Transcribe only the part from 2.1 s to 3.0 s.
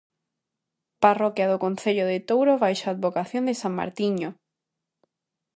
de Touro baixo a